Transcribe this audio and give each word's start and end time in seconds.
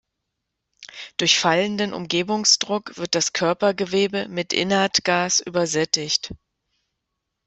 Durch 1.17 1.39
fallenden 1.39 1.93
Umgebungsdruck 1.93 2.97
wird 2.97 3.13
das 3.13 3.33
Körpergewebe 3.33 4.27
mit 4.29 4.51
Inertgas 4.51 5.41
übersättigt. 5.41 6.31